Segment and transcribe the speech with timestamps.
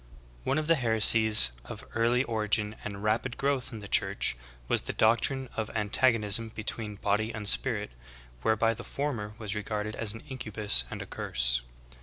[0.45, 4.35] One of the heresies of early origin and rapid growth in the Church
[4.67, 7.91] was the doctrine of antagonism between body and spirit,
[8.41, 11.61] whereby the form er was regarded as an incubus and a curse.